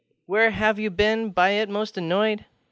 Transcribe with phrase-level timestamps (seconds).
[0.25, 2.45] Where have you been by it most annoyed?